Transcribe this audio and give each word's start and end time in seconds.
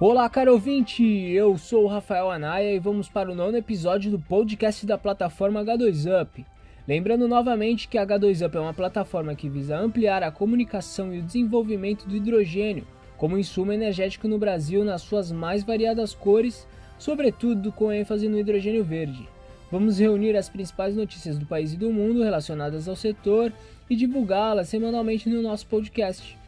Olá, 0.00 0.30
caro 0.30 0.52
ouvinte! 0.52 1.02
Eu 1.02 1.58
sou 1.58 1.82
o 1.82 1.88
Rafael 1.88 2.30
Anaya 2.30 2.72
e 2.72 2.78
vamos 2.78 3.08
para 3.08 3.32
o 3.32 3.34
nono 3.34 3.56
episódio 3.56 4.12
do 4.12 4.18
podcast 4.20 4.86
da 4.86 4.96
plataforma 4.96 5.64
H2Up. 5.64 6.46
Lembrando 6.86 7.26
novamente 7.26 7.88
que 7.88 7.98
a 7.98 8.06
H2Up 8.06 8.54
é 8.54 8.60
uma 8.60 8.72
plataforma 8.72 9.34
que 9.34 9.48
visa 9.48 9.76
ampliar 9.76 10.22
a 10.22 10.30
comunicação 10.30 11.12
e 11.12 11.18
o 11.18 11.22
desenvolvimento 11.22 12.06
do 12.06 12.14
hidrogênio 12.14 12.86
como 13.16 13.36
insumo 13.36 13.72
energético 13.72 14.28
no 14.28 14.38
Brasil 14.38 14.84
nas 14.84 15.02
suas 15.02 15.32
mais 15.32 15.64
variadas 15.64 16.14
cores, 16.14 16.64
sobretudo 16.96 17.72
com 17.72 17.92
ênfase 17.92 18.28
no 18.28 18.38
hidrogênio 18.38 18.84
verde. 18.84 19.28
Vamos 19.68 19.98
reunir 19.98 20.36
as 20.36 20.48
principais 20.48 20.94
notícias 20.94 21.36
do 21.40 21.44
país 21.44 21.72
e 21.72 21.76
do 21.76 21.92
mundo 21.92 22.22
relacionadas 22.22 22.88
ao 22.88 22.94
setor 22.94 23.52
e 23.90 23.96
divulgá-las 23.96 24.68
semanalmente 24.68 25.28
no 25.28 25.42
nosso 25.42 25.66
podcast. 25.66 26.38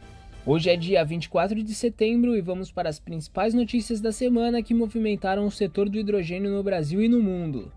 Hoje 0.43 0.71
é 0.71 0.75
dia 0.75 1.05
24 1.05 1.61
de 1.61 1.75
setembro 1.75 2.35
e 2.35 2.41
vamos 2.41 2.71
para 2.71 2.89
as 2.89 2.99
principais 2.99 3.53
notícias 3.53 4.01
da 4.01 4.11
semana 4.11 4.63
que 4.63 4.73
movimentaram 4.73 5.45
o 5.45 5.51
setor 5.51 5.87
do 5.87 5.99
hidrogênio 5.99 6.49
no 6.49 6.63
Brasil 6.63 6.99
e 6.99 7.07
no 7.07 7.21
mundo. 7.21 7.71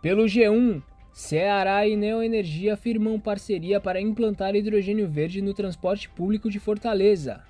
Pelo 0.00 0.22
G1, 0.22 0.80
Ceará 1.12 1.84
e 1.84 1.96
Neoenergia 1.96 2.76
firmam 2.76 3.18
parceria 3.18 3.80
para 3.80 4.00
implantar 4.00 4.54
hidrogênio 4.54 5.08
verde 5.08 5.42
no 5.42 5.52
transporte 5.52 6.08
público 6.08 6.48
de 6.48 6.60
Fortaleza. 6.60 7.42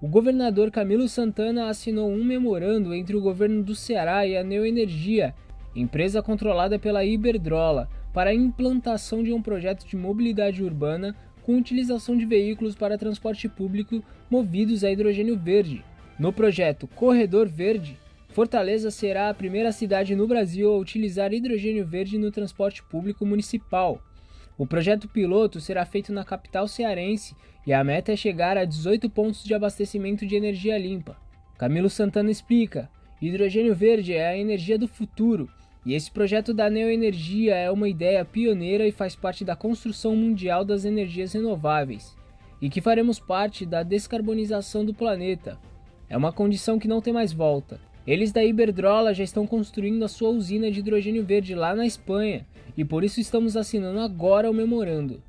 O 0.00 0.06
governador 0.06 0.70
Camilo 0.70 1.08
Santana 1.08 1.68
assinou 1.68 2.12
um 2.12 2.22
memorando 2.22 2.94
entre 2.94 3.16
o 3.16 3.20
governo 3.20 3.60
do 3.64 3.74
Ceará 3.74 4.24
e 4.24 4.36
a 4.36 4.44
Neoenergia, 4.44 5.34
empresa 5.74 6.22
controlada 6.22 6.78
pela 6.78 7.04
Iberdrola, 7.04 7.88
para 8.12 8.30
a 8.30 8.34
implantação 8.34 9.20
de 9.20 9.32
um 9.32 9.42
projeto 9.42 9.84
de 9.84 9.96
mobilidade 9.96 10.62
urbana 10.62 11.16
com 11.42 11.56
utilização 11.56 12.16
de 12.16 12.24
veículos 12.24 12.74
para 12.74 12.98
transporte 12.98 13.48
público 13.48 14.02
movidos 14.30 14.84
a 14.84 14.90
hidrogênio 14.90 15.36
verde. 15.36 15.84
No 16.18 16.32
projeto 16.32 16.86
Corredor 16.86 17.48
Verde, 17.48 17.98
Fortaleza 18.28 18.90
será 18.90 19.28
a 19.28 19.34
primeira 19.34 19.72
cidade 19.72 20.16
no 20.16 20.26
Brasil 20.26 20.72
a 20.72 20.78
utilizar 20.78 21.34
hidrogênio 21.34 21.86
verde 21.86 22.16
no 22.16 22.30
transporte 22.30 22.82
público 22.82 23.26
municipal. 23.26 24.02
O 24.56 24.66
projeto 24.66 25.08
piloto 25.08 25.60
será 25.60 25.84
feito 25.84 26.12
na 26.12 26.24
capital 26.24 26.66
cearense 26.66 27.36
e 27.66 27.72
a 27.72 27.84
meta 27.84 28.12
é 28.12 28.16
chegar 28.16 28.56
a 28.56 28.64
18 28.64 29.10
pontos 29.10 29.44
de 29.44 29.52
abastecimento 29.52 30.26
de 30.26 30.34
energia 30.34 30.78
limpa. 30.78 31.16
Camilo 31.58 31.90
Santana 31.90 32.30
explica: 32.30 32.88
hidrogênio 33.20 33.74
verde 33.74 34.14
é 34.14 34.28
a 34.28 34.36
energia 34.36 34.78
do 34.78 34.88
futuro 34.88 35.50
e 35.84 35.94
esse 35.94 36.10
projeto 36.10 36.54
da 36.54 36.70
Neoenergia 36.70 37.54
é 37.54 37.70
uma 37.70 37.88
ideia 37.88 38.24
pioneira 38.24 38.86
e 38.86 38.92
faz 38.92 39.16
parte 39.16 39.44
da 39.44 39.56
construção 39.56 40.14
mundial 40.14 40.64
das 40.64 40.84
energias 40.84 41.32
renováveis, 41.32 42.16
e 42.60 42.70
que 42.70 42.80
faremos 42.80 43.18
parte 43.18 43.66
da 43.66 43.82
descarbonização 43.82 44.84
do 44.84 44.94
planeta. 44.94 45.58
É 46.08 46.16
uma 46.16 46.32
condição 46.32 46.78
que 46.78 46.86
não 46.86 47.00
tem 47.00 47.12
mais 47.12 47.32
volta. 47.32 47.80
Eles 48.06 48.32
da 48.32 48.44
Iberdrola 48.44 49.14
já 49.14 49.24
estão 49.24 49.46
construindo 49.46 50.04
a 50.04 50.08
sua 50.08 50.30
usina 50.30 50.70
de 50.70 50.80
hidrogênio 50.80 51.24
verde 51.24 51.54
lá 51.54 51.74
na 51.74 51.86
Espanha, 51.86 52.46
e 52.76 52.84
por 52.84 53.02
isso 53.02 53.20
estamos 53.20 53.56
assinando 53.56 54.00
agora 54.00 54.50
o 54.50 54.54
memorando. 54.54 55.22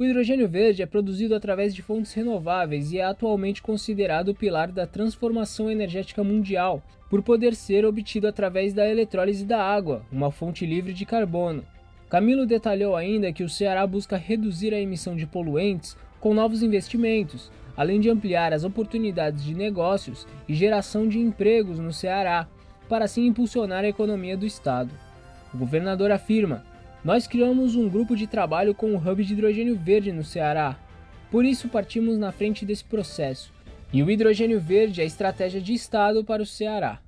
O 0.00 0.04
hidrogênio 0.04 0.48
verde 0.48 0.80
é 0.80 0.86
produzido 0.86 1.34
através 1.34 1.74
de 1.74 1.82
fontes 1.82 2.14
renováveis 2.14 2.90
e 2.90 2.96
é 2.96 3.04
atualmente 3.04 3.60
considerado 3.60 4.30
o 4.30 4.34
pilar 4.34 4.72
da 4.72 4.86
transformação 4.86 5.70
energética 5.70 6.24
mundial, 6.24 6.82
por 7.10 7.20
poder 7.20 7.54
ser 7.54 7.84
obtido 7.84 8.26
através 8.26 8.72
da 8.72 8.88
eletrólise 8.88 9.44
da 9.44 9.62
água, 9.62 10.00
uma 10.10 10.30
fonte 10.30 10.64
livre 10.64 10.94
de 10.94 11.04
carbono. 11.04 11.62
Camilo 12.08 12.46
detalhou 12.46 12.96
ainda 12.96 13.30
que 13.30 13.44
o 13.44 13.48
Ceará 13.50 13.86
busca 13.86 14.16
reduzir 14.16 14.72
a 14.72 14.80
emissão 14.80 15.14
de 15.14 15.26
poluentes 15.26 15.98
com 16.18 16.32
novos 16.32 16.62
investimentos, 16.62 17.52
além 17.76 18.00
de 18.00 18.08
ampliar 18.08 18.54
as 18.54 18.64
oportunidades 18.64 19.44
de 19.44 19.54
negócios 19.54 20.26
e 20.48 20.54
geração 20.54 21.06
de 21.06 21.18
empregos 21.18 21.78
no 21.78 21.92
Ceará, 21.92 22.48
para 22.88 23.04
assim 23.04 23.26
impulsionar 23.26 23.84
a 23.84 23.88
economia 23.88 24.34
do 24.34 24.46
estado. 24.46 24.94
O 25.52 25.58
governador 25.58 26.10
afirma: 26.10 26.64
nós 27.04 27.26
criamos 27.26 27.74
um 27.76 27.88
grupo 27.88 28.14
de 28.14 28.26
trabalho 28.26 28.74
com 28.74 28.94
o 28.94 28.96
hub 28.96 29.24
de 29.24 29.32
hidrogênio 29.32 29.76
verde 29.76 30.12
no 30.12 30.22
Ceará. 30.22 30.78
Por 31.30 31.44
isso 31.44 31.68
partimos 31.68 32.18
na 32.18 32.32
frente 32.32 32.66
desse 32.66 32.84
processo. 32.84 33.52
E 33.92 34.02
o 34.02 34.10
hidrogênio 34.10 34.60
verde 34.60 35.00
é 35.00 35.04
a 35.04 35.06
estratégia 35.06 35.60
de 35.60 35.72
Estado 35.72 36.22
para 36.22 36.42
o 36.42 36.46
Ceará. 36.46 37.00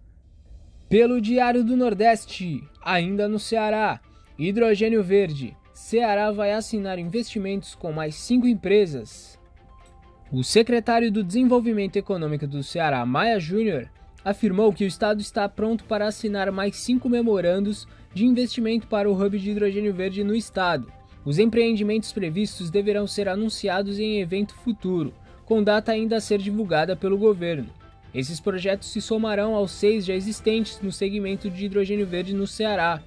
Pelo 0.89 1.21
Diário 1.21 1.63
do 1.63 1.77
Nordeste, 1.77 2.63
ainda 2.83 3.29
no 3.29 3.39
Ceará, 3.39 4.01
hidrogênio 4.39 5.03
verde. 5.03 5.57
Ceará 5.73 6.31
vai 6.31 6.53
assinar 6.53 6.99
investimentos 6.99 7.75
com 7.75 7.93
mais 7.93 8.15
cinco 8.15 8.47
empresas. 8.47 9.39
O 10.31 10.43
secretário 10.43 11.13
do 11.13 11.23
Desenvolvimento 11.23 11.97
Econômico 11.97 12.47
do 12.47 12.63
Ceará, 12.63 13.05
Maia 13.05 13.39
Júnior, 13.39 13.91
afirmou 14.25 14.73
que 14.73 14.85
o 14.85 14.87
Estado 14.87 15.21
está 15.21 15.49
pronto 15.49 15.85
para 15.85 16.07
assinar 16.07 16.51
mais 16.51 16.77
cinco 16.77 17.09
memorandos 17.09 17.87
de 18.15 18.25
investimento 18.25 18.87
para 18.87 19.11
o 19.11 19.15
hub 19.15 19.39
de 19.39 19.51
hidrogênio 19.51 19.95
verde 19.95 20.23
no 20.23 20.35
estado. 20.35 20.93
Os 21.25 21.39
empreendimentos 21.39 22.13
previstos 22.13 22.71
deverão 22.71 23.07
ser 23.07 23.29
anunciados 23.29 23.99
em 23.99 24.21
evento 24.21 24.55
futuro, 24.55 25.13
com 25.45 25.63
data 25.63 25.93
ainda 25.93 26.17
a 26.17 26.21
ser 26.21 26.39
divulgada 26.39 26.97
pelo 26.97 27.17
governo. 27.17 27.71
Esses 28.15 28.41
projetos 28.41 28.91
se 28.91 29.01
somarão 29.01 29.55
aos 29.55 29.71
seis 29.71 30.05
já 30.05 30.15
existentes 30.15 30.81
no 30.83 30.93
segmento 30.93 31.49
de 31.49 31.65
hidrogênio 31.65 32.07
verde 32.07 32.35
no 32.35 32.47
Ceará, 32.47 33.03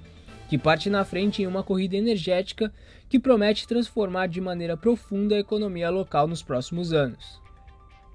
que 0.48 0.58
parte 0.58 0.88
na 0.90 1.04
frente 1.04 1.42
em 1.42 1.46
uma 1.46 1.62
corrida 1.62 1.96
energética 1.96 2.72
que 3.08 3.18
promete 3.18 3.68
transformar 3.68 4.26
de 4.26 4.40
maneira 4.40 4.76
profunda 4.76 5.36
a 5.36 5.40
economia 5.40 5.90
local 5.90 6.26
nos 6.26 6.42
próximos 6.42 6.92
anos. 6.92 7.40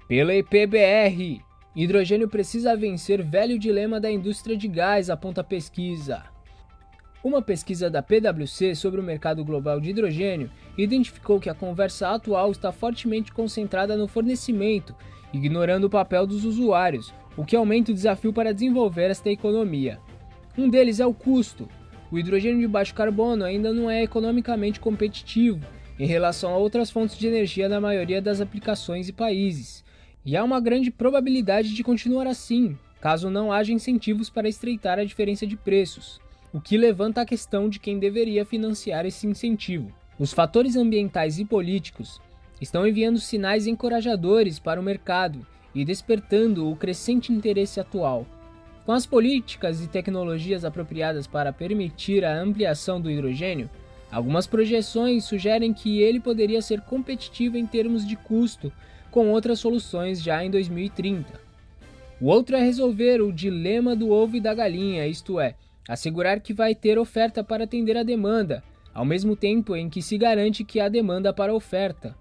Pela 0.06 0.34
IPBR, 0.34 1.40
hidrogênio 1.74 2.28
precisa 2.28 2.76
vencer 2.76 3.22
velho 3.22 3.58
dilema 3.58 3.98
da 3.98 4.10
indústria 4.10 4.56
de 4.56 4.68
gás, 4.68 5.08
aponta 5.08 5.42
pesquisa. 5.42 6.22
Uma 7.24 7.40
pesquisa 7.40 7.88
da 7.88 8.02
PwC 8.02 8.74
sobre 8.74 9.00
o 9.00 9.02
mercado 9.02 9.44
global 9.44 9.80
de 9.80 9.90
hidrogênio 9.90 10.50
identificou 10.76 11.38
que 11.40 11.48
a 11.48 11.54
conversa 11.54 12.10
atual 12.10 12.50
está 12.50 12.72
fortemente 12.72 13.32
concentrada 13.32 13.96
no 13.96 14.08
fornecimento, 14.08 14.94
ignorando 15.32 15.84
o 15.84 15.90
papel 15.90 16.26
dos 16.26 16.44
usuários, 16.44 17.14
o 17.36 17.44
que 17.44 17.56
aumenta 17.56 17.90
o 17.90 17.94
desafio 17.94 18.32
para 18.32 18.52
desenvolver 18.52 19.10
esta 19.10 19.30
economia. 19.30 19.98
Um 20.58 20.68
deles 20.68 21.00
é 21.00 21.06
o 21.06 21.14
custo. 21.14 21.68
O 22.10 22.18
hidrogênio 22.18 22.60
de 22.60 22.68
baixo 22.68 22.94
carbono 22.94 23.44
ainda 23.44 23.72
não 23.72 23.90
é 23.90 24.02
economicamente 24.02 24.78
competitivo 24.78 25.64
em 25.98 26.06
relação 26.06 26.52
a 26.52 26.56
outras 26.56 26.90
fontes 26.90 27.16
de 27.16 27.26
energia 27.26 27.68
na 27.68 27.80
maioria 27.80 28.20
das 28.20 28.40
aplicações 28.40 29.08
e 29.08 29.12
países, 29.12 29.84
e 30.24 30.36
há 30.36 30.44
uma 30.44 30.60
grande 30.60 30.90
probabilidade 30.90 31.74
de 31.74 31.82
continuar 31.82 32.26
assim, 32.26 32.78
caso 33.00 33.30
não 33.30 33.52
haja 33.52 33.72
incentivos 33.72 34.30
para 34.30 34.48
estreitar 34.48 34.98
a 34.98 35.04
diferença 35.04 35.46
de 35.46 35.56
preços 35.56 36.20
o 36.52 36.60
que 36.60 36.76
levanta 36.76 37.22
a 37.22 37.26
questão 37.26 37.68
de 37.68 37.78
quem 37.78 37.98
deveria 37.98 38.44
financiar 38.44 39.06
esse 39.06 39.26
incentivo. 39.26 39.90
Os 40.18 40.32
fatores 40.32 40.76
ambientais 40.76 41.38
e 41.38 41.44
políticos 41.44 42.20
estão 42.60 42.86
enviando 42.86 43.18
sinais 43.18 43.66
encorajadores 43.66 44.58
para 44.58 44.78
o 44.78 44.84
mercado 44.84 45.46
e 45.74 45.84
despertando 45.84 46.70
o 46.70 46.76
crescente 46.76 47.32
interesse 47.32 47.80
atual. 47.80 48.26
Com 48.84 48.92
as 48.92 49.06
políticas 49.06 49.82
e 49.82 49.88
tecnologias 49.88 50.64
apropriadas 50.64 51.26
para 51.26 51.52
permitir 51.52 52.24
a 52.24 52.38
ampliação 52.38 53.00
do 53.00 53.10
hidrogênio, 53.10 53.70
algumas 54.10 54.46
projeções 54.46 55.24
sugerem 55.24 55.72
que 55.72 56.02
ele 56.02 56.20
poderia 56.20 56.60
ser 56.60 56.82
competitivo 56.82 57.56
em 57.56 57.66
termos 57.66 58.06
de 58.06 58.14
custo 58.14 58.70
com 59.12 59.30
outras 59.30 59.60
soluções 59.60 60.20
já 60.20 60.42
em 60.42 60.50
2030. 60.50 61.38
O 62.20 62.26
outro 62.26 62.56
é 62.56 62.62
resolver 62.62 63.20
o 63.20 63.30
dilema 63.30 63.94
do 63.94 64.10
ovo 64.10 64.36
e 64.36 64.40
da 64.40 64.54
galinha, 64.54 65.06
isto 65.06 65.38
é, 65.38 65.54
assegurar 65.86 66.40
que 66.40 66.54
vai 66.54 66.74
ter 66.74 66.98
oferta 66.98 67.44
para 67.44 67.64
atender 67.64 67.96
a 67.96 68.02
demanda, 68.02 68.64
ao 68.94 69.04
mesmo 69.04 69.36
tempo 69.36 69.76
em 69.76 69.90
que 69.90 70.00
se 70.00 70.16
garante 70.16 70.64
que 70.64 70.80
há 70.80 70.88
demanda 70.88 71.32
para 71.32 71.52
a 71.52 71.54
oferta. 71.54 72.16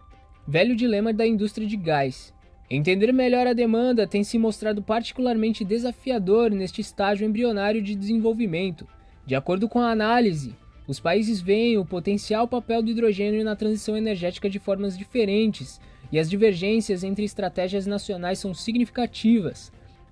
Velho 0.45 0.75
dilema 0.75 1.13
da 1.13 1.25
indústria 1.25 1.65
de 1.65 1.77
gás. 1.77 2.33
Entender 2.69 3.13
melhor 3.13 3.47
a 3.47 3.53
demanda 3.53 4.05
tem 4.05 4.23
se 4.23 4.37
mostrado 4.37 4.81
particularmente 4.81 5.63
desafiador 5.63 6.51
neste 6.51 6.81
estágio 6.81 7.25
embrionário 7.25 7.81
de 7.81 7.95
desenvolvimento. 7.95 8.87
De 9.25 9.35
acordo 9.35 9.69
com 9.69 9.79
a 9.79 9.91
análise, 9.91 10.55
os 10.91 10.99
países 10.99 11.39
veem 11.39 11.77
o 11.77 11.85
potencial 11.85 12.45
papel 12.45 12.83
do 12.83 12.91
hidrogênio 12.91 13.45
na 13.45 13.55
transição 13.55 13.95
energética 13.95 14.49
de 14.49 14.59
formas 14.59 14.97
diferentes, 14.97 15.79
e 16.11 16.19
as 16.19 16.29
divergências 16.29 17.01
entre 17.01 17.23
estratégias 17.23 17.85
nacionais 17.85 18.39
são 18.39 18.53
significativas. 18.53 19.71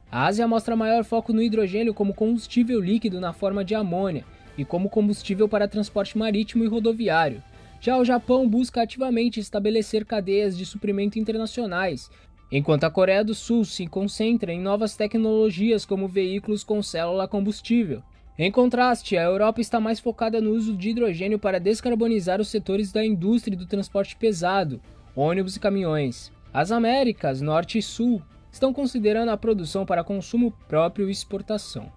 A 0.09 0.25
Ásia 0.27 0.47
mostra 0.47 0.77
maior 0.77 1.03
foco 1.03 1.33
no 1.33 1.41
hidrogênio 1.41 1.93
como 1.93 2.13
combustível 2.13 2.79
líquido 2.79 3.19
na 3.19 3.33
forma 3.33 3.65
de 3.65 3.75
amônia 3.75 4.23
e 4.57 4.63
como 4.63 4.89
combustível 4.89 5.49
para 5.49 5.67
transporte 5.67 6.17
marítimo 6.17 6.63
e 6.63 6.67
rodoviário. 6.67 7.43
Já 7.81 7.97
o 7.97 8.05
Japão 8.05 8.47
busca 8.47 8.81
ativamente 8.81 9.37
estabelecer 9.37 10.05
cadeias 10.05 10.57
de 10.57 10.65
suprimento 10.65 11.19
internacionais, 11.19 12.09
enquanto 12.49 12.85
a 12.85 12.89
Coreia 12.89 13.21
do 13.21 13.35
Sul 13.35 13.65
se 13.65 13.85
concentra 13.85 14.53
em 14.53 14.61
novas 14.61 14.95
tecnologias 14.95 15.83
como 15.83 16.07
veículos 16.07 16.63
com 16.63 16.81
célula 16.81 17.27
combustível. 17.27 18.01
Em 18.41 18.49
contraste, 18.49 19.17
a 19.17 19.23
Europa 19.23 19.59
está 19.59 19.81
mais 19.81 19.99
focada 19.99 20.39
no 20.39 20.51
uso 20.51 20.73
de 20.73 20.91
hidrogênio 20.91 21.37
para 21.37 21.59
descarbonizar 21.59 22.39
os 22.39 22.47
setores 22.47 22.89
da 22.89 23.05
indústria 23.05 23.53
e 23.53 23.57
do 23.57 23.65
transporte 23.65 24.15
pesado, 24.15 24.79
ônibus 25.13 25.57
e 25.57 25.59
caminhões. 25.59 26.31
As 26.53 26.71
Américas, 26.71 27.41
Norte 27.41 27.79
e 27.79 27.81
Sul, 27.81 28.21
estão 28.49 28.71
considerando 28.71 29.27
a 29.27 29.35
produção 29.35 29.85
para 29.85 30.05
consumo 30.05 30.53
próprio 30.69 31.09
e 31.09 31.11
exportação. 31.11 31.91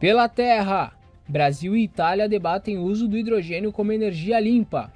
Pela 0.00 0.28
terra, 0.28 0.92
Brasil 1.28 1.76
e 1.76 1.84
Itália 1.84 2.28
debatem 2.28 2.78
o 2.78 2.82
uso 2.82 3.06
do 3.06 3.16
hidrogênio 3.16 3.70
como 3.70 3.92
energia 3.92 4.40
limpa. 4.40 4.92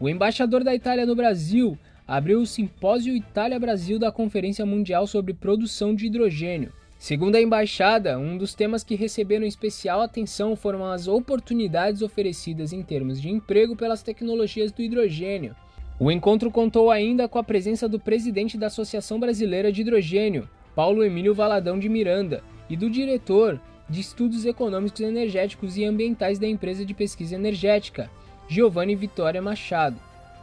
O 0.00 0.08
embaixador 0.08 0.64
da 0.64 0.74
Itália 0.74 1.06
no 1.06 1.14
Brasil 1.14 1.78
abriu 2.08 2.40
o 2.40 2.46
simpósio 2.46 3.14
Itália-Brasil 3.14 4.00
da 4.00 4.10
Conferência 4.10 4.66
Mundial 4.66 5.06
sobre 5.06 5.32
Produção 5.32 5.94
de 5.94 6.06
Hidrogênio. 6.06 6.72
Segundo 7.00 7.34
a 7.34 7.40
embaixada, 7.40 8.18
um 8.18 8.36
dos 8.36 8.52
temas 8.52 8.84
que 8.84 8.94
receberam 8.94 9.46
especial 9.46 10.02
atenção 10.02 10.54
foram 10.54 10.84
as 10.84 11.08
oportunidades 11.08 12.02
oferecidas 12.02 12.74
em 12.74 12.82
termos 12.82 13.18
de 13.18 13.30
emprego 13.30 13.74
pelas 13.74 14.02
tecnologias 14.02 14.70
do 14.70 14.82
hidrogênio. 14.82 15.56
O 15.98 16.10
encontro 16.12 16.50
contou 16.50 16.90
ainda 16.90 17.26
com 17.26 17.38
a 17.38 17.42
presença 17.42 17.88
do 17.88 17.98
presidente 17.98 18.58
da 18.58 18.66
Associação 18.66 19.18
Brasileira 19.18 19.72
de 19.72 19.80
Hidrogênio, 19.80 20.46
Paulo 20.74 21.02
Emílio 21.02 21.34
Valadão 21.34 21.78
de 21.78 21.88
Miranda, 21.88 22.44
e 22.68 22.76
do 22.76 22.90
diretor 22.90 23.58
de 23.88 23.98
Estudos 23.98 24.44
Econômicos 24.44 25.00
Energéticos 25.00 25.78
e 25.78 25.84
Ambientais 25.86 26.38
da 26.38 26.46
empresa 26.46 26.84
de 26.84 26.92
pesquisa 26.92 27.34
energética, 27.34 28.10
Giovanni 28.46 28.94
Vitória 28.94 29.40
Machado. 29.40 29.98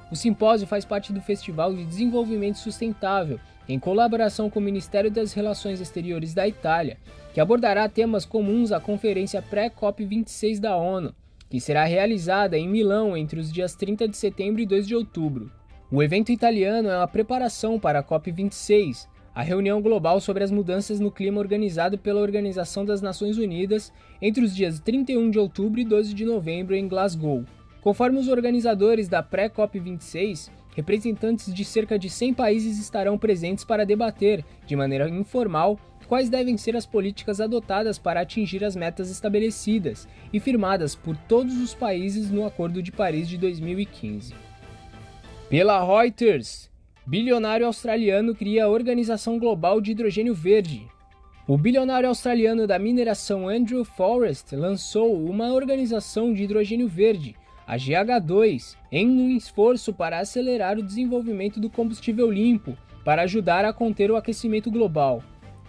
O 0.10 0.16
simpósio 0.16 0.66
faz 0.66 0.86
parte 0.86 1.12
do 1.12 1.20
Festival 1.20 1.76
de 1.76 1.84
Desenvolvimento 1.84 2.58
Sustentável, 2.58 3.40
em 3.68 3.78
colaboração 3.78 4.50
com 4.50 4.60
o 4.60 4.64
Ministério 4.64 5.12
das 5.12 5.34
Relações 5.34 5.82
Exteriores 5.82 6.34
da 6.34 6.48
Itália, 6.48 6.98
que 7.34 7.42
abordará 7.42 7.90
temas 7.90 8.26
comuns 8.26 8.72
à 8.72 8.80
Conferência 8.80 9.42
Pré-COP26 9.42 10.62
da 10.62 10.78
ONU, 10.78 11.14
que 11.50 11.60
será 11.60 11.84
realizada 11.84 12.58
em 12.58 12.70
Milão 12.70 13.18
entre 13.18 13.38
os 13.38 13.52
dias 13.52 13.76
30 13.76 14.08
de 14.08 14.16
setembro 14.16 14.62
e 14.62 14.66
2 14.66 14.88
de 14.88 14.96
outubro. 14.96 15.52
O 15.92 16.02
evento 16.02 16.32
italiano 16.32 16.88
é 16.88 16.98
uma 16.98 17.08
preparação 17.08 17.78
para 17.78 18.00
a 18.00 18.04
COP26, 18.04 19.08
a 19.36 19.42
reunião 19.42 19.82
global 19.82 20.22
sobre 20.22 20.44
as 20.44 20.52
mudanças 20.52 21.02
no 21.02 21.12
clima 21.12 21.40
organizado 21.40 21.98
pela 21.98 22.22
Organização 22.22 22.86
das 22.86 23.02
Nações 23.02 23.38
Unidas 23.38 23.92
entre 24.22 24.44
os 24.44 24.56
dias 24.56 24.80
31 24.80 25.30
de 25.30 25.38
outubro 25.38 25.82
e 25.82 25.86
12 25.86 26.14
de 26.14 26.24
novembro 26.26 26.74
em 26.74 26.88
Glasgow. 26.88 27.44
Conforme 27.82 28.20
os 28.20 28.28
organizadores 28.28 29.08
da 29.08 29.22
pré-COP26, 29.24 30.50
representantes 30.76 31.54
de 31.54 31.64
cerca 31.64 31.98
de 31.98 32.10
100 32.10 32.34
países 32.34 32.80
estarão 32.80 33.18
presentes 33.18 33.64
para 33.64 33.86
debater, 33.86 34.44
de 34.66 34.76
maneira 34.76 35.10
informal, 35.10 35.80
quais 36.08 36.30
devem 36.30 36.58
ser 36.58 36.76
as 36.76 36.86
políticas 36.86 37.42
adotadas 37.42 37.98
para 37.98 38.22
atingir 38.22 38.64
as 38.64 38.76
metas 38.76 39.10
estabelecidas 39.10 40.08
e 40.32 40.40
firmadas 40.40 40.96
por 40.96 41.16
todos 41.16 41.58
os 41.58 41.74
países 41.74 42.32
no 42.32 42.46
Acordo 42.46 42.82
de 42.82 42.92
Paris 42.92 43.28
de 43.28 43.38
2015. 43.38 44.34
Pela 45.50 45.84
Reuters, 45.84 46.70
bilionário 47.06 47.66
australiano 47.66 48.36
cria 48.36 48.66
a 48.66 48.70
Organização 48.70 49.40
Global 49.40 49.80
de 49.80 49.92
Hidrogênio 49.92 50.34
Verde. 50.34 50.86
O 51.48 51.58
bilionário 51.58 52.10
australiano 52.10 52.68
da 52.68 52.78
mineração 52.78 53.48
Andrew 53.48 53.86
Forrest 53.86 54.52
lançou 54.52 55.18
uma 55.24 55.54
organização 55.54 56.34
de 56.34 56.44
hidrogênio 56.44 56.90
verde 56.90 57.36
a 57.68 57.76
GH2 57.76 58.78
em 58.90 59.06
um 59.10 59.36
esforço 59.36 59.94
para 59.94 60.20
acelerar 60.20 60.78
o 60.78 60.84
desenvolvimento 60.84 61.60
do 61.60 61.70
combustível 61.70 62.32
limpo 62.32 62.78
para 63.04 63.24
ajudar 63.24 63.66
a 63.66 63.74
conter 63.74 64.10
o 64.10 64.16
aquecimento 64.16 64.72
global. 64.72 65.22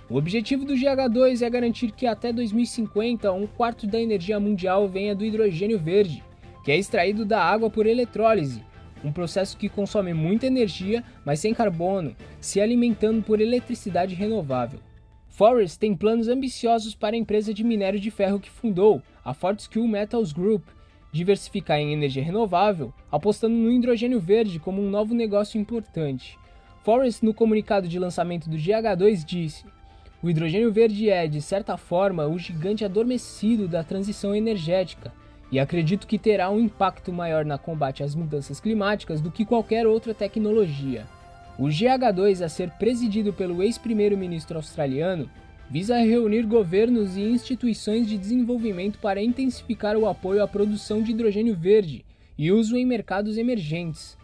O 0.09 0.17
objetivo 0.17 0.65
do 0.65 0.75
GH2 0.75 1.43
é 1.43 1.51
garantir 1.51 1.91
que 1.91 2.07
até 2.07 2.33
2050 2.33 3.33
um 3.33 3.49
quarto 3.49 3.87
da 3.87 4.01
energia 4.01 4.39
mundial 4.39 4.89
venha 4.89 5.15
do 5.15 5.25
hidrogênio 5.25 5.79
verde, 5.79 6.23
que 6.65 6.71
é 6.71 6.77
extraído 6.77 7.25
da 7.25 7.43
água 7.43 7.69
por 7.69 7.85
eletrólise, 7.85 8.63
um 9.05 9.13
processo 9.13 9.57
que 9.57 9.69
consome 9.69 10.15
muita 10.15 10.47
energia, 10.47 11.03
mas 11.25 11.41
sem 11.41 11.53
carbono, 11.53 12.15
se 12.41 12.61
alimentando 12.61 13.23
por 13.23 13.41
eletricidade 13.41 14.15
renovável. 14.15 14.81
Forrest 15.29 15.79
tem 15.79 15.95
planos 15.95 16.29
ambiciosos 16.29 16.95
para 16.95 17.15
a 17.15 17.19
empresa 17.19 17.53
de 17.53 17.63
minério 17.63 18.01
de 18.01 18.11
ferro 18.11 18.41
que 18.41 18.51
fundou, 18.51 19.03
a 19.25 19.35
Fortescue 19.35 19.87
Metals 19.87 20.33
Group, 20.33 20.65
diversificar 21.19 21.79
em 21.79 21.93
energia 21.93 22.23
renovável, 22.23 22.95
apostando 23.11 23.55
no 23.55 23.71
hidrogênio 23.71 24.21
verde 24.21 24.61
como 24.61 24.81
um 24.81 24.89
novo 24.89 25.15
negócio 25.15 25.61
importante. 25.61 26.39
Forrest, 26.85 27.23
no 27.23 27.35
comunicado 27.35 27.89
de 27.89 27.99
lançamento 27.99 28.49
do 28.49 28.57
GH2, 28.57 29.25
disse: 29.25 29.65
O 30.23 30.31
hidrogênio 30.31 30.73
verde 30.73 31.11
é, 31.11 31.27
de 31.27 31.43
certa 31.43 31.77
forma, 31.77 32.27
o 32.27 32.39
gigante 32.39 32.85
adormecido 32.85 33.67
da 33.67 33.83
transição 33.83 34.35
energética, 34.35 35.13
e 35.51 35.59
acredito 35.59 36.07
que 36.07 36.19
terá 36.19 36.49
um 36.51 36.61
impacto 36.61 37.13
maior 37.13 37.45
na 37.45 37.59
combate 37.59 38.05
às 38.05 38.15
mudanças 38.15 38.61
climáticas 38.61 39.21
do 39.21 39.31
que 39.31 39.45
qualquer 39.45 39.87
outra 39.87 40.15
tecnologia. 40.15 41.07
O 41.59 41.65
GH2, 41.65 42.45
a 42.45 42.49
ser 42.49 42.71
presidido 42.71 43.33
pelo 43.33 43.63
ex-primeiro-ministro 43.63 44.57
australiano, 44.57 45.29
visa 45.71 45.99
reunir 45.99 46.45
governos 46.45 47.17
e 47.17 47.23
instituições 47.23 48.07
de 48.07 48.17
desenvolvimento 48.17 48.99
para 48.99 49.23
intensificar 49.23 49.97
o 49.97 50.07
apoio 50.07 50.43
à 50.43 50.49
produção 50.49 51.03
de 51.03 51.11
hidrogênio 51.11 51.55
verde 51.55 52.05
e 52.39 52.51
uso 52.51 52.77
em 52.77 52.87
mercados 52.87 53.37
emergentes. 53.37 54.17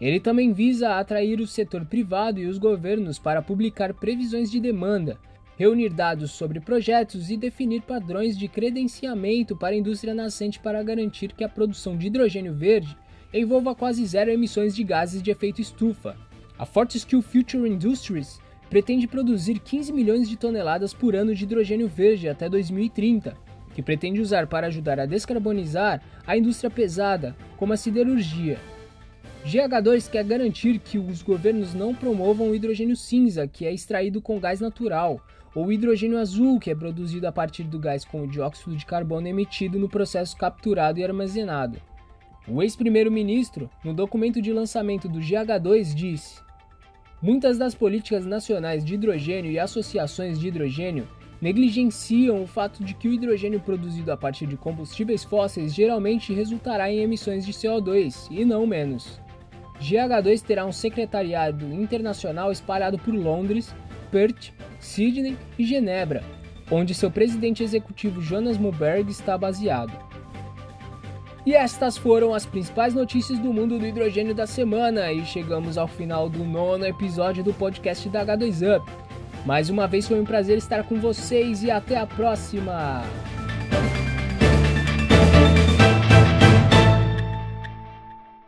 Ele 0.00 0.20
também 0.20 0.52
visa 0.52 0.98
atrair 0.98 1.40
o 1.40 1.46
setor 1.46 1.84
privado 1.84 2.38
e 2.38 2.46
os 2.46 2.58
governos 2.58 3.18
para 3.18 3.42
publicar 3.42 3.92
previsões 3.94 4.50
de 4.50 4.60
demanda, 4.60 5.18
reunir 5.58 5.90
dados 5.90 6.32
sobre 6.32 6.60
projetos 6.60 7.30
e 7.30 7.36
definir 7.36 7.82
padrões 7.82 8.36
de 8.38 8.46
credenciamento 8.46 9.56
para 9.56 9.74
a 9.74 9.78
indústria 9.78 10.14
nascente 10.14 10.60
para 10.60 10.82
garantir 10.82 11.32
que 11.32 11.44
a 11.44 11.48
produção 11.48 11.96
de 11.96 12.06
hidrogênio 12.06 12.54
verde 12.54 12.96
envolva 13.32 13.74
quase 13.74 14.04
zero 14.06 14.30
emissões 14.30 14.74
de 14.74 14.84
gases 14.84 15.22
de 15.22 15.30
efeito 15.30 15.60
estufa. 15.60 16.16
A 16.58 16.64
Fortescue 16.64 17.22
Future 17.22 17.68
Industries 17.68 18.38
pretende 18.68 19.06
produzir 19.06 19.58
15 19.58 19.92
milhões 19.92 20.28
de 20.28 20.36
toneladas 20.36 20.92
por 20.92 21.14
ano 21.14 21.34
de 21.34 21.44
hidrogênio 21.44 21.88
verde 21.88 22.28
até 22.28 22.48
2030, 22.48 23.36
que 23.74 23.82
pretende 23.82 24.20
usar 24.20 24.46
para 24.46 24.66
ajudar 24.66 24.98
a 24.98 25.06
descarbonizar 25.06 26.02
a 26.26 26.36
indústria 26.36 26.70
pesada, 26.70 27.36
como 27.56 27.72
a 27.72 27.76
siderurgia. 27.76 28.58
GH2 29.46 30.10
quer 30.10 30.24
garantir 30.24 30.78
que 30.80 30.98
os 30.98 31.22
governos 31.22 31.72
não 31.72 31.94
promovam 31.94 32.50
o 32.50 32.54
hidrogênio 32.54 32.96
cinza, 32.96 33.46
que 33.46 33.64
é 33.64 33.72
extraído 33.72 34.20
com 34.20 34.40
gás 34.40 34.60
natural, 34.60 35.20
ou 35.54 35.70
hidrogênio 35.70 36.18
azul, 36.18 36.58
que 36.58 36.70
é 36.70 36.74
produzido 36.74 37.28
a 37.28 37.32
partir 37.32 37.62
do 37.62 37.78
gás 37.78 38.04
com 38.04 38.22
o 38.22 38.26
dióxido 38.26 38.76
de 38.76 38.84
carbono 38.84 39.28
emitido 39.28 39.78
no 39.78 39.88
processo 39.88 40.36
capturado 40.36 40.98
e 40.98 41.04
armazenado. 41.04 41.80
O 42.48 42.62
ex-primeiro-ministro, 42.62 43.70
no 43.84 43.94
documento 43.94 44.42
de 44.42 44.52
lançamento 44.52 45.08
do 45.08 45.18
GH2, 45.18 45.94
disse: 45.94 46.45
Muitas 47.20 47.56
das 47.56 47.74
políticas 47.74 48.26
nacionais 48.26 48.84
de 48.84 48.94
hidrogênio 48.94 49.50
e 49.50 49.58
associações 49.58 50.38
de 50.38 50.48
hidrogênio 50.48 51.08
negligenciam 51.40 52.42
o 52.42 52.46
fato 52.46 52.84
de 52.84 52.92
que 52.92 53.08
o 53.08 53.12
hidrogênio 53.12 53.58
produzido 53.58 54.12
a 54.12 54.16
partir 54.16 54.46
de 54.46 54.56
combustíveis 54.56 55.24
fósseis 55.24 55.74
geralmente 55.74 56.34
resultará 56.34 56.90
em 56.90 57.00
emissões 57.00 57.46
de 57.46 57.52
CO2, 57.52 58.28
e 58.30 58.44
não 58.44 58.66
menos. 58.66 59.18
GH2 59.80 60.42
terá 60.42 60.66
um 60.66 60.72
secretariado 60.72 61.66
internacional 61.72 62.52
espalhado 62.52 62.98
por 62.98 63.14
Londres, 63.14 63.74
Perth, 64.10 64.52
Sydney 64.78 65.36
e 65.58 65.64
Genebra, 65.64 66.22
onde 66.70 66.94
seu 66.94 67.10
presidente 67.10 67.62
executivo 67.62 68.20
Jonas 68.20 68.58
Moberg 68.58 69.10
está 69.10 69.38
baseado. 69.38 69.92
E 71.46 71.54
estas 71.54 71.96
foram 71.96 72.34
as 72.34 72.44
principais 72.44 72.92
notícias 72.92 73.38
do 73.38 73.52
mundo 73.52 73.78
do 73.78 73.86
hidrogênio 73.86 74.34
da 74.34 74.48
semana 74.48 75.12
e 75.12 75.24
chegamos 75.24 75.78
ao 75.78 75.86
final 75.86 76.28
do 76.28 76.44
nono 76.44 76.84
episódio 76.84 77.44
do 77.44 77.54
podcast 77.54 78.08
da 78.08 78.26
H2Up. 78.26 78.84
Mais 79.46 79.70
uma 79.70 79.86
vez 79.86 80.08
foi 80.08 80.20
um 80.20 80.24
prazer 80.24 80.58
estar 80.58 80.82
com 80.82 80.96
vocês 80.96 81.62
e 81.62 81.70
até 81.70 81.96
a 81.96 82.04
próxima! 82.04 83.04